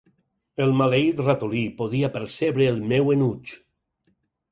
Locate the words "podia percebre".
1.81-2.67